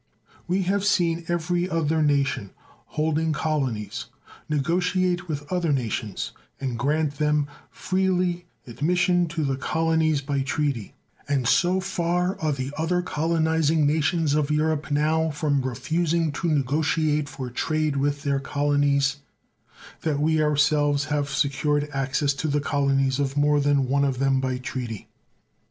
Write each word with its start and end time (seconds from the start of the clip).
We 0.47 0.63
have 0.63 0.83
seen 0.83 1.25
every 1.27 1.69
other 1.69 2.01
nation 2.01 2.49
holding 2.97 3.33
colonies 3.33 4.05
negotiate 4.49 5.27
with 5.27 5.45
other 5.53 5.71
nations 5.71 6.31
and 6.59 6.75
grant 6.75 7.19
them 7.19 7.45
freely 7.69 8.47
admission 8.65 9.27
to 9.27 9.43
the 9.43 9.57
colonies 9.57 10.21
by 10.23 10.41
treaty, 10.41 10.95
and 11.29 11.47
so 11.47 11.79
far 11.79 12.35
are 12.41 12.51
the 12.51 12.71
other 12.79 13.03
colonizing 13.03 13.85
nations 13.85 14.33
of 14.33 14.49
Europe 14.49 14.89
now 14.89 15.29
from 15.29 15.61
refusing 15.61 16.31
to 16.31 16.47
negotiate 16.49 17.29
for 17.29 17.51
trade 17.51 17.95
with 17.95 18.23
their 18.23 18.39
colonies 18.39 19.17
that 20.01 20.19
we 20.19 20.41
ourselves 20.41 21.05
have 21.13 21.29
secured 21.29 21.87
access 21.93 22.33
to 22.33 22.47
the 22.47 22.59
colonies 22.59 23.19
of 23.19 23.37
more 23.37 23.59
than 23.59 23.87
one 23.87 24.03
of 24.03 24.17
them 24.17 24.39
by 24.41 24.57
treaty. 24.57 25.07